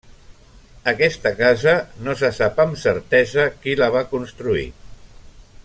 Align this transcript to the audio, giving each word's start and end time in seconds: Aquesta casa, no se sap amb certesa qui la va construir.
Aquesta 0.91 1.31
casa, 1.41 1.75
no 2.07 2.15
se 2.23 2.31
sap 2.37 2.63
amb 2.65 2.79
certesa 2.85 3.45
qui 3.61 3.77
la 3.83 3.91
va 3.97 4.03
construir. 4.15 4.69